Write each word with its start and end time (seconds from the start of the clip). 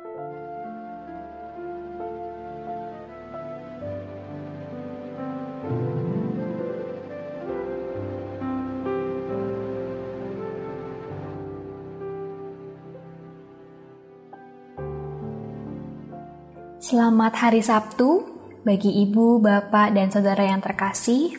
Selamat 0.00 0.16
hari 17.36 17.60
Sabtu 17.60 18.24
bagi 18.64 19.04
ibu, 19.04 19.36
bapak, 19.36 19.92
dan 19.92 20.08
saudara 20.08 20.48
yang 20.48 20.64
terkasih. 20.64 21.36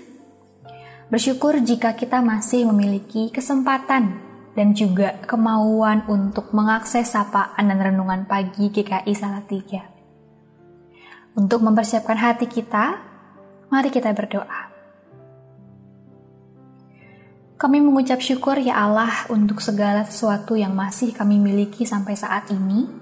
Bersyukur 1.09 1.57
jika 1.65 1.97
kita 1.97 2.21
masih 2.21 2.69
memiliki 2.69 3.33
kesempatan 3.33 4.30
dan 4.57 4.75
juga 4.75 5.19
kemauan 5.23 6.03
untuk 6.11 6.51
mengakses 6.51 7.15
sapaan 7.15 7.71
dan 7.71 7.79
renungan 7.79 8.27
pagi 8.27 8.67
GKI 8.71 9.13
Salatiga. 9.15 9.87
Untuk 11.35 11.63
mempersiapkan 11.63 12.19
hati 12.19 12.47
kita, 12.51 12.99
mari 13.71 13.87
kita 13.87 14.11
berdoa. 14.11 14.71
Kami 17.55 17.77
mengucap 17.77 18.19
syukur 18.19 18.57
ya 18.57 18.83
Allah 18.89 19.29
untuk 19.29 19.61
segala 19.61 20.03
sesuatu 20.03 20.57
yang 20.57 20.73
masih 20.73 21.13
kami 21.13 21.37
miliki 21.37 21.85
sampai 21.85 22.17
saat 22.17 22.49
ini 22.49 23.01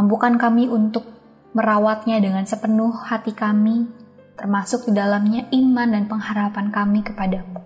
Mampukan 0.00 0.38
kami 0.38 0.64
untuk 0.70 1.04
merawatnya 1.52 2.22
dengan 2.22 2.46
sepenuh 2.46 2.94
hati 3.10 3.34
kami, 3.34 3.90
termasuk 4.38 4.86
di 4.86 4.96
dalamnya 4.96 5.50
iman 5.50 5.92
dan 5.92 6.08
pengharapan 6.08 6.70
kami 6.70 7.02
kepadamu. 7.02 7.60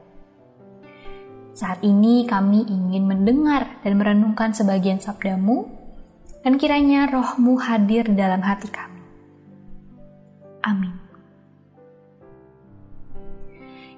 Saat 1.55 1.87
ini 1.87 2.27
kami 2.27 2.67
ingin 2.67 3.07
mendengar 3.07 3.79
dan 3.87 3.95
merenungkan 3.95 4.51
sebagian 4.51 4.99
sabdamu, 4.99 5.71
dan 6.43 6.59
kiranya 6.59 7.07
rohmu 7.07 7.63
hadir 7.63 8.11
dalam 8.11 8.43
hati 8.43 8.67
kami. 8.75 9.01
Amin. 10.67 10.99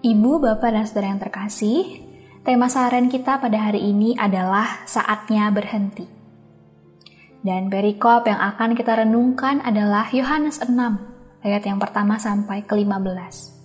Ibu, 0.04 0.38
Bapak, 0.38 0.70
dan 0.70 0.84
Saudara 0.84 1.16
yang 1.16 1.18
terkasih, 1.18 2.04
tema 2.44 2.68
saran 2.68 3.08
kita 3.08 3.40
pada 3.40 3.56
hari 3.56 3.88
ini 3.88 4.12
adalah 4.20 4.84
saatnya 4.84 5.48
berhenti. 5.48 6.04
Dan 7.40 7.72
perikop 7.72 8.28
yang 8.28 8.38
akan 8.38 8.76
kita 8.76 9.00
renungkan 9.00 9.64
adalah 9.64 10.12
Yohanes 10.12 10.60
6, 10.60 10.76
ayat 11.40 11.62
yang 11.64 11.80
pertama 11.80 12.20
sampai 12.20 12.68
ke-15. 12.68 13.55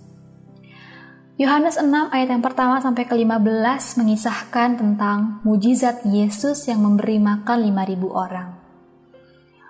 Yohanes 1.42 1.74
6 1.74 1.90
ayat 2.14 2.30
yang 2.30 2.38
pertama 2.38 2.78
sampai 2.78 3.02
ke-15 3.02 3.98
mengisahkan 3.98 4.78
tentang 4.78 5.42
mujizat 5.42 6.06
Yesus 6.06 6.70
yang 6.70 6.86
memberi 6.86 7.18
makan 7.18 7.66
5000 7.66 7.98
orang. 8.14 8.54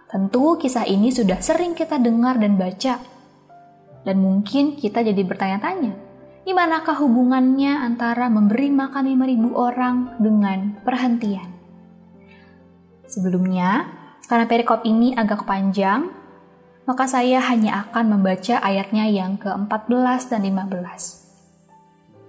Tentu 0.04 0.60
kisah 0.60 0.84
ini 0.84 1.08
sudah 1.08 1.40
sering 1.40 1.72
kita 1.72 1.96
dengar 1.96 2.36
dan 2.36 2.60
baca. 2.60 3.00
Dan 4.04 4.20
mungkin 4.20 4.76
kita 4.76 5.00
jadi 5.00 5.24
bertanya-tanya, 5.24 5.96
di 6.44 6.52
manakah 6.52 7.00
hubungannya 7.00 7.80
antara 7.80 8.28
memberi 8.28 8.68
makan 8.68 9.08
5000 9.08 9.56
orang 9.56 9.96
dengan 10.20 10.76
perhentian? 10.84 11.56
Sebelumnya, 13.08 13.88
karena 14.28 14.44
perikop 14.44 14.84
ini 14.84 15.16
agak 15.16 15.48
panjang, 15.48 16.12
maka 16.84 17.08
saya 17.08 17.40
hanya 17.48 17.88
akan 17.88 18.20
membaca 18.20 18.60
ayatnya 18.60 19.08
yang 19.08 19.40
ke-14 19.40 20.36
dan 20.36 20.44
15. 20.44 21.21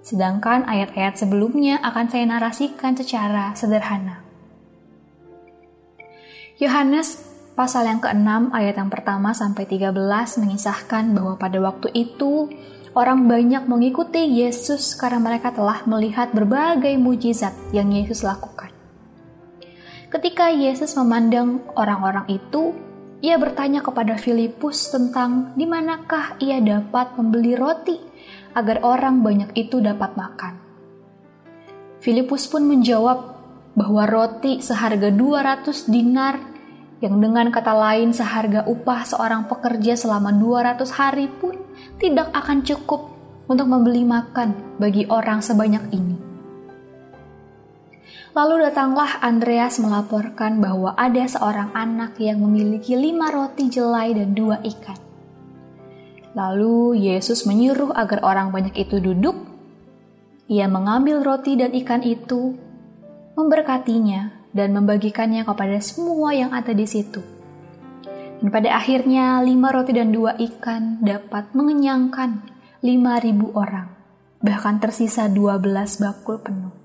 Sedangkan 0.03 0.67
ayat-ayat 0.67 1.15
sebelumnya 1.15 1.79
akan 1.79 2.11
saya 2.11 2.27
narasikan 2.27 2.91
secara 2.99 3.55
sederhana. 3.55 4.19
Yohanes 6.59 7.23
pasal 7.55 7.87
yang 7.87 8.03
ke-6 8.03 8.51
ayat 8.51 8.75
yang 8.75 8.91
pertama 8.91 9.31
sampai 9.31 9.63
13 9.63 9.95
mengisahkan 10.43 11.15
bahwa 11.15 11.39
pada 11.39 11.57
waktu 11.63 11.87
itu 11.95 12.51
orang 12.93 13.31
banyak 13.31 13.63
mengikuti 13.65 14.43
Yesus 14.43 14.93
karena 14.99 15.23
mereka 15.23 15.55
telah 15.55 15.81
melihat 15.87 16.35
berbagai 16.35 16.93
mujizat 16.99 17.55
yang 17.71 17.89
Yesus 17.89 18.27
lakukan. 18.27 18.69
Ketika 20.11 20.53
Yesus 20.53 20.93
memandang 20.93 21.65
orang-orang 21.73 22.29
itu, 22.29 22.75
ia 23.23 23.39
bertanya 23.39 23.81
kepada 23.81 24.19
Filipus 24.19 24.93
tentang 24.93 25.55
di 25.57 25.65
manakah 25.65 26.37
ia 26.37 26.61
dapat 26.61 27.17
membeli 27.17 27.57
roti 27.57 28.12
agar 28.53 28.81
orang 28.85 29.25
banyak 29.25 29.51
itu 29.57 29.81
dapat 29.81 30.13
makan. 30.17 30.57
Filipus 32.01 32.49
pun 32.49 32.65
menjawab 32.67 33.33
bahwa 33.73 34.05
roti 34.05 34.61
seharga 34.61 35.09
200 35.09 35.89
dinar 35.89 36.37
yang 37.03 37.19
dengan 37.19 37.51
kata 37.51 37.73
lain 37.75 38.15
seharga 38.15 38.63
upah 38.63 39.03
seorang 39.03 39.51
pekerja 39.51 39.99
selama 39.99 40.31
200 40.31 40.87
hari 40.95 41.27
pun 41.27 41.59
tidak 41.99 42.31
akan 42.31 42.63
cukup 42.63 43.11
untuk 43.51 43.67
membeli 43.67 44.07
makan 44.07 44.79
bagi 44.79 45.03
orang 45.11 45.43
sebanyak 45.43 45.83
ini. 45.91 46.15
Lalu 48.33 48.65
datanglah 48.65 49.21
Andreas 49.21 49.77
melaporkan 49.77 50.57
bahwa 50.57 50.97
ada 50.97 51.21
seorang 51.27 51.69
anak 51.75 52.17
yang 52.17 52.41
memiliki 52.41 52.97
lima 52.97 53.29
roti 53.29 53.69
jelai 53.69 54.15
dan 54.17 54.33
dua 54.33 54.57
ikan. 54.63 55.02
Lalu 56.33 56.97
Yesus 56.97 57.45
menyuruh 57.45 57.93
agar 57.93 58.25
orang 58.25 58.49
banyak 58.49 58.73
itu 58.77 58.97
duduk. 58.97 59.37
Ia 60.49 60.65
mengambil 60.67 61.21
roti 61.21 61.55
dan 61.55 61.71
ikan 61.71 62.01
itu, 62.01 62.57
memberkatinya, 63.37 64.49
dan 64.53 64.73
membagikannya 64.73 65.45
kepada 65.45 65.77
semua 65.79 66.33
yang 66.33 66.51
ada 66.51 66.73
di 66.73 66.85
situ. 66.85 67.21
Dan 68.41 68.49
pada 68.51 68.75
akhirnya 68.75 69.39
lima 69.45 69.71
roti 69.71 69.95
dan 69.95 70.11
dua 70.11 70.35
ikan 70.35 70.99
dapat 70.99 71.53
mengenyangkan 71.55 72.43
lima 72.83 73.21
ribu 73.23 73.55
orang, 73.55 73.87
bahkan 74.43 74.81
tersisa 74.83 75.31
dua 75.31 75.55
belas 75.61 76.01
bakul 76.01 76.41
penuh 76.41 76.83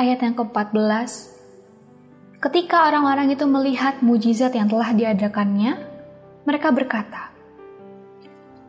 ayat 0.00 0.24
yang 0.24 0.32
ke-14, 0.32 1.10
ketika 2.40 2.88
orang-orang 2.88 3.36
itu 3.36 3.44
melihat 3.44 4.00
mujizat 4.00 4.56
yang 4.56 4.64
telah 4.72 4.96
diadakannya, 4.96 5.76
mereka 6.48 6.72
berkata, 6.72 7.28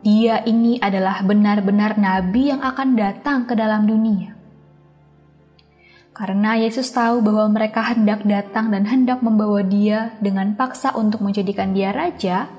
dia 0.01 0.41
ini 0.49 0.81
adalah 0.81 1.21
benar-benar 1.21 2.01
nabi 2.01 2.49
yang 2.49 2.65
akan 2.65 2.97
datang 2.97 3.45
ke 3.45 3.53
dalam 3.53 3.85
dunia. 3.85 4.33
Karena 6.11 6.57
Yesus 6.57 6.89
tahu 6.89 7.21
bahwa 7.21 7.53
mereka 7.53 7.81
hendak 7.93 8.25
datang 8.25 8.69
dan 8.73 8.85
hendak 8.85 9.21
membawa 9.21 9.61
dia 9.61 10.13
dengan 10.21 10.53
paksa 10.57 10.93
untuk 10.97 11.21
menjadikan 11.21 11.73
dia 11.73 11.93
raja, 11.93 12.49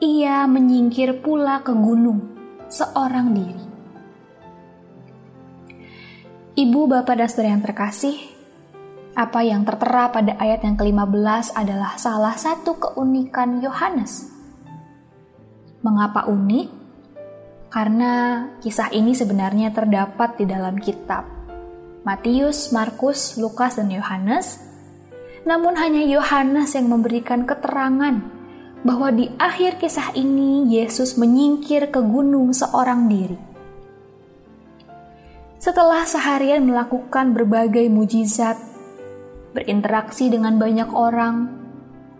ia 0.00 0.44
menyingkir 0.44 1.24
pula 1.24 1.64
ke 1.64 1.72
gunung 1.72 2.24
seorang 2.68 3.32
diri. 3.32 3.64
Ibu, 6.54 6.80
Bapak, 6.86 7.18
dan 7.18 7.26
Saudara 7.26 7.50
yang 7.58 7.64
terkasih, 7.66 8.16
apa 9.14 9.42
yang 9.42 9.66
tertera 9.66 10.10
pada 10.14 10.38
ayat 10.38 10.62
yang 10.62 10.78
ke-15 10.78 11.54
adalah 11.58 11.98
salah 11.98 12.38
satu 12.38 12.78
keunikan 12.78 13.58
Yohanes. 13.58 14.33
Mengapa 15.84 16.24
unik? 16.24 16.68
Karena 17.68 18.46
kisah 18.64 18.88
ini 18.96 19.12
sebenarnya 19.12 19.68
terdapat 19.76 20.40
di 20.40 20.48
dalam 20.48 20.80
kitab 20.80 21.28
Matius, 22.08 22.72
Markus, 22.72 23.36
Lukas, 23.36 23.76
dan 23.76 23.92
Yohanes. 23.92 24.64
Namun 25.44 25.76
hanya 25.76 26.00
Yohanes 26.08 26.72
yang 26.72 26.88
memberikan 26.88 27.44
keterangan 27.44 28.24
bahwa 28.80 29.12
di 29.12 29.28
akhir 29.36 29.76
kisah 29.76 30.16
ini 30.16 30.72
Yesus 30.72 31.20
menyingkir 31.20 31.92
ke 31.92 32.00
gunung 32.00 32.56
seorang 32.56 33.12
diri 33.12 33.54
setelah 35.64 36.04
seharian 36.04 36.68
melakukan 36.68 37.32
berbagai 37.32 37.88
mujizat, 37.88 38.60
berinteraksi 39.56 40.28
dengan 40.28 40.60
banyak 40.60 40.92
orang, 40.92 41.48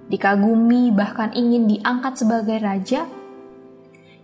dikagumi, 0.09 0.89
bahkan 0.89 1.29
ingin 1.37 1.69
diangkat 1.69 2.25
sebagai 2.25 2.57
raja, 2.65 3.05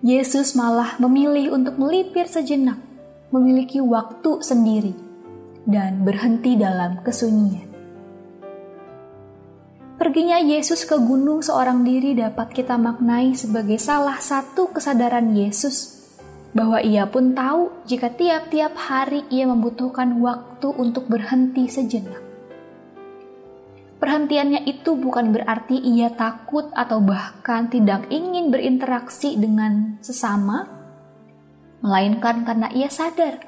Yesus 0.00 0.56
malah 0.56 0.96
memilih 0.96 1.52
untuk 1.52 1.76
melipir 1.76 2.24
sejenak, 2.24 2.80
memiliki 3.28 3.84
waktu 3.84 4.40
sendiri, 4.40 4.96
dan 5.68 6.08
berhenti 6.08 6.56
dalam 6.56 7.04
kesunyian. 7.04 7.68
Perginya 10.00 10.40
Yesus 10.40 10.88
ke 10.88 10.96
gunung 10.96 11.44
seorang 11.44 11.84
diri 11.84 12.16
dapat 12.16 12.48
kita 12.56 12.80
maknai 12.80 13.36
sebagai 13.36 13.76
salah 13.76 14.16
satu 14.16 14.72
kesadaran 14.72 15.36
Yesus 15.36 16.00
bahwa 16.56 16.80
ia 16.80 17.04
pun 17.04 17.36
tahu 17.36 17.68
jika 17.84 18.08
tiap-tiap 18.08 18.72
hari 18.80 19.28
ia 19.28 19.44
membutuhkan 19.44 20.16
waktu 20.24 20.72
untuk 20.80 21.12
berhenti 21.12 21.68
sejenak. 21.68 22.29
Perhentiannya 24.00 24.64
itu 24.64 24.96
bukan 24.96 25.28
berarti 25.36 25.76
ia 25.76 26.08
takut 26.08 26.72
atau 26.72 27.04
bahkan 27.04 27.68
tidak 27.68 28.08
ingin 28.08 28.48
berinteraksi 28.48 29.36
dengan 29.36 30.00
sesama, 30.00 30.64
melainkan 31.84 32.48
karena 32.48 32.72
ia 32.72 32.88
sadar 32.88 33.44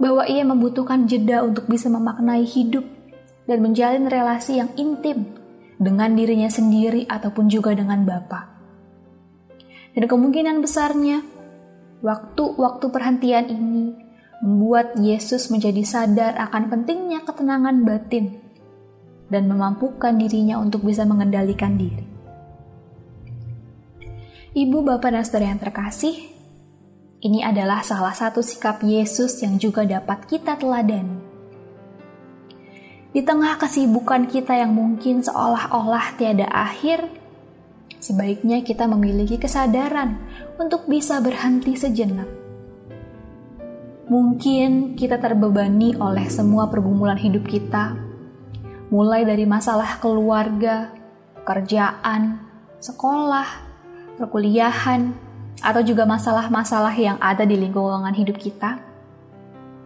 bahwa 0.00 0.24
ia 0.24 0.40
membutuhkan 0.40 1.04
jeda 1.04 1.44
untuk 1.44 1.68
bisa 1.68 1.92
memaknai 1.92 2.48
hidup 2.48 2.88
dan 3.44 3.60
menjalin 3.60 4.08
relasi 4.08 4.56
yang 4.56 4.72
intim 4.80 5.28
dengan 5.76 6.16
dirinya 6.16 6.48
sendiri 6.48 7.04
ataupun 7.04 7.52
juga 7.52 7.76
dengan 7.76 8.08
Bapa. 8.08 8.48
Dan 9.92 10.08
kemungkinan 10.08 10.64
besarnya, 10.64 11.20
waktu-waktu 12.00 12.86
perhentian 12.88 13.52
ini 13.52 14.00
membuat 14.40 14.96
Yesus 14.96 15.52
menjadi 15.52 15.84
sadar 15.84 16.40
akan 16.40 16.72
pentingnya 16.72 17.20
ketenangan 17.22 17.84
batin 17.84 18.43
dan 19.28 19.48
memampukan 19.48 20.16
dirinya 20.16 20.60
untuk 20.60 20.84
bisa 20.84 21.04
mengendalikan 21.08 21.76
diri. 21.80 22.06
Ibu, 24.54 24.86
bapak, 24.86 25.10
dan 25.10 25.26
saudara 25.26 25.50
yang 25.50 25.58
terkasih, 25.58 26.14
ini 27.24 27.40
adalah 27.42 27.82
salah 27.82 28.12
satu 28.12 28.44
sikap 28.44 28.84
Yesus 28.84 29.40
yang 29.42 29.58
juga 29.58 29.82
dapat 29.82 30.28
kita 30.30 30.60
teladani. 30.60 31.18
Di 33.10 33.22
tengah 33.24 33.56
kesibukan 33.58 34.28
kita 34.28 34.58
yang 34.58 34.74
mungkin 34.74 35.22
seolah-olah 35.24 36.20
tiada 36.20 36.46
akhir, 36.50 37.06
sebaiknya 38.02 38.60
kita 38.60 38.84
memiliki 38.84 39.40
kesadaran 39.40 40.20
untuk 40.60 40.84
bisa 40.84 41.18
berhenti 41.24 41.74
sejenak. 41.74 42.28
Mungkin 44.04 44.92
kita 44.92 45.16
terbebani 45.16 45.96
oleh 45.96 46.28
semua 46.28 46.68
pergumulan 46.68 47.16
hidup 47.16 47.48
kita, 47.48 48.03
mulai 48.88 49.24
dari 49.24 49.44
masalah 49.48 49.96
keluarga, 50.00 50.92
kerjaan, 51.44 52.40
sekolah, 52.80 53.48
perkuliahan, 54.16 55.12
atau 55.64 55.80
juga 55.80 56.04
masalah-masalah 56.04 56.92
yang 56.96 57.16
ada 57.20 57.48
di 57.48 57.56
lingkungan 57.56 58.12
hidup 58.12 58.36
kita. 58.36 58.80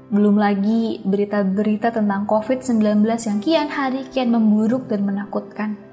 Belum 0.09 0.41
lagi 0.41 1.05
berita-berita 1.05 1.93
tentang 1.93 2.25
COVID-19 2.25 3.05
yang 3.05 3.39
kian 3.45 3.69
hari 3.69 4.09
kian 4.09 4.33
memburuk 4.33 4.89
dan 4.89 5.05
menakutkan 5.05 5.89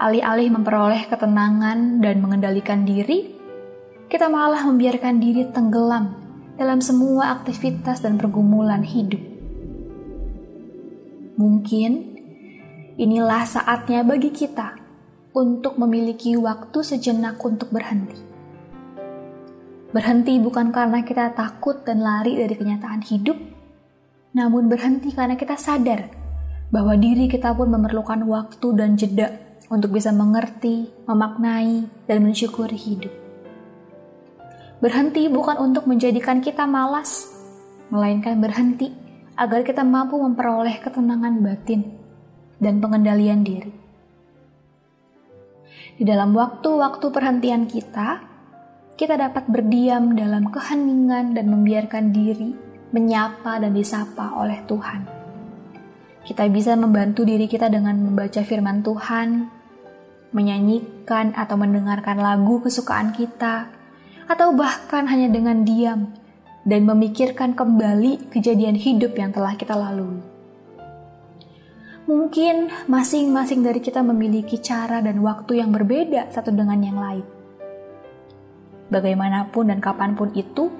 alih-alih 0.00 0.48
memperoleh 0.48 1.04
ketenangan 1.12 2.00
dan 2.00 2.24
mengendalikan 2.24 2.88
diri, 2.88 3.36
kita 4.08 4.32
malah 4.32 4.64
membiarkan 4.64 5.20
diri 5.20 5.44
tenggelam 5.52 6.16
dalam 6.56 6.80
semua 6.80 7.36
aktivitas 7.36 8.00
dan 8.00 8.16
pergumulan 8.16 8.80
hidup. 8.80 9.29
Mungkin 11.40 12.20
inilah 13.00 13.48
saatnya 13.48 14.04
bagi 14.04 14.28
kita 14.28 14.76
untuk 15.32 15.80
memiliki 15.80 16.36
waktu 16.36 16.84
sejenak 16.84 17.40
untuk 17.40 17.72
berhenti. 17.72 18.20
Berhenti 19.88 20.36
bukan 20.36 20.68
karena 20.68 21.00
kita 21.00 21.32
takut 21.32 21.80
dan 21.80 22.04
lari 22.04 22.36
dari 22.36 22.52
kenyataan 22.52 23.00
hidup, 23.08 23.40
namun 24.36 24.68
berhenti 24.68 25.16
karena 25.16 25.40
kita 25.40 25.56
sadar 25.56 26.12
bahwa 26.68 26.92
diri 27.00 27.24
kita 27.24 27.56
pun 27.56 27.72
memerlukan 27.72 28.20
waktu 28.28 28.76
dan 28.76 29.00
jeda 29.00 29.32
untuk 29.72 29.96
bisa 29.96 30.12
mengerti, 30.12 30.92
memaknai, 31.08 31.88
dan 32.04 32.20
mensyukuri 32.20 32.76
hidup. 32.76 33.16
Berhenti 34.84 35.24
bukan 35.32 35.56
untuk 35.56 35.88
menjadikan 35.88 36.44
kita 36.44 36.68
malas, 36.68 37.32
melainkan 37.88 38.36
berhenti 38.44 39.08
agar 39.36 39.60
kita 39.62 39.86
mampu 39.86 40.18
memperoleh 40.18 40.80
ketenangan 40.82 41.42
batin 41.42 41.86
dan 42.58 42.78
pengendalian 42.78 43.42
diri. 43.42 43.72
Di 46.00 46.08
dalam 46.08 46.32
waktu-waktu 46.32 47.06
perhentian 47.12 47.68
kita, 47.68 48.24
kita 48.96 49.16
dapat 49.16 49.48
berdiam 49.48 50.12
dalam 50.16 50.48
keheningan 50.48 51.36
dan 51.36 51.46
membiarkan 51.48 52.12
diri 52.12 52.52
menyapa 52.90 53.60
dan 53.62 53.72
disapa 53.72 54.34
oleh 54.36 54.60
Tuhan. 54.66 55.06
Kita 56.20 56.44
bisa 56.52 56.76
membantu 56.76 57.24
diri 57.24 57.48
kita 57.48 57.72
dengan 57.72 57.96
membaca 57.96 58.44
firman 58.44 58.84
Tuhan, 58.84 59.48
menyanyikan 60.36 61.32
atau 61.32 61.56
mendengarkan 61.56 62.20
lagu 62.20 62.60
kesukaan 62.60 63.16
kita, 63.16 63.72
atau 64.28 64.54
bahkan 64.54 65.08
hanya 65.10 65.32
dengan 65.32 65.64
diam 65.64 66.12
dan 66.64 66.84
memikirkan 66.84 67.56
kembali 67.56 68.28
kejadian 68.28 68.76
hidup 68.76 69.16
yang 69.16 69.32
telah 69.32 69.56
kita 69.56 69.72
lalui. 69.72 70.20
Mungkin 72.10 72.74
masing-masing 72.90 73.62
dari 73.62 73.78
kita 73.78 74.02
memiliki 74.02 74.58
cara 74.58 74.98
dan 74.98 75.22
waktu 75.22 75.62
yang 75.62 75.70
berbeda 75.70 76.28
satu 76.34 76.50
dengan 76.50 76.82
yang 76.82 76.98
lain. 76.98 77.26
Bagaimanapun 78.90 79.70
dan 79.70 79.78
kapan 79.78 80.18
pun 80.18 80.34
itu, 80.34 80.74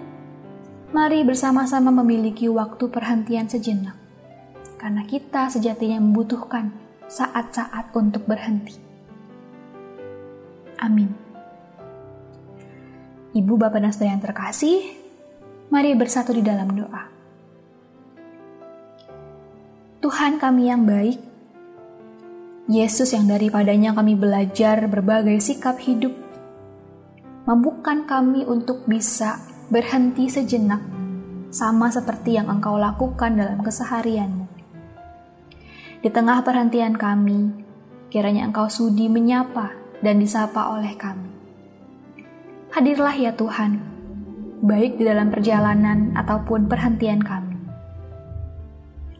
mari 0.90 1.22
bersama-sama 1.22 1.94
memiliki 2.02 2.50
waktu 2.50 2.90
perhentian 2.90 3.46
sejenak, 3.46 3.94
karena 4.74 5.06
kita 5.06 5.46
sejatinya 5.46 6.02
membutuhkan 6.02 6.74
saat-saat 7.06 7.94
untuk 7.94 8.26
berhenti. 8.26 8.74
Amin. 10.82 11.14
Ibu, 13.30 13.54
Bapak, 13.54 13.78
dan 13.78 13.94
Saudara 13.94 14.18
yang 14.18 14.24
terkasih, 14.26 15.00
mari 15.70 15.94
bersatu 15.94 16.34
di 16.34 16.43
dalam 16.43 16.75
doa. 16.75 17.02
Tuhan 20.02 20.43
kami 20.43 20.67
yang 20.67 20.82
baik, 20.82 21.19
Yesus 22.67 23.14
yang 23.14 23.31
daripadanya 23.31 23.94
kami 23.94 24.19
belajar 24.19 24.90
berbagai 24.90 25.38
sikap 25.38 25.78
hidup, 25.78 26.11
mampukan 27.46 28.02
kami 28.02 28.43
untuk 28.43 28.82
bisa 28.90 29.38
berhenti 29.70 30.26
sejenak, 30.26 30.82
sama 31.55 31.87
seperti 31.94 32.34
yang 32.34 32.50
Engkau 32.50 32.75
lakukan 32.75 33.38
dalam 33.38 33.62
keseharianmu. 33.62 34.50
Di 36.02 36.11
tengah 36.11 36.43
perhentian 36.43 36.99
kami, 36.99 37.55
kiranya 38.11 38.50
Engkau 38.50 38.66
sudi 38.66 39.06
menyapa 39.06 39.70
dan 40.02 40.19
disapa 40.19 40.75
oleh 40.75 40.99
kami. 40.99 41.31
Hadirlah 42.75 43.14
ya 43.14 43.31
Tuhan, 43.37 44.00
baik 44.60 45.00
di 45.00 45.08
dalam 45.08 45.32
perjalanan 45.32 46.12
ataupun 46.12 46.68
perhentian 46.68 47.24
kami. 47.24 47.56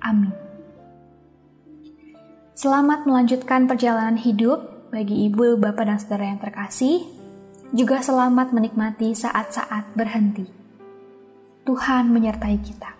Amin. 0.05 0.33
Selamat 2.53 3.09
melanjutkan 3.09 3.65
perjalanan 3.65 4.21
hidup 4.21 4.93
bagi 4.93 5.33
ibu, 5.33 5.57
bapak, 5.57 5.85
dan 5.89 5.97
saudara 5.97 6.29
yang 6.29 6.41
terkasih. 6.45 7.09
Juga 7.73 8.05
selamat 8.05 8.53
menikmati 8.53 9.17
saat-saat 9.17 9.97
berhenti. 9.97 10.45
Tuhan 11.65 12.13
menyertai 12.13 12.59
kita. 12.61 13.00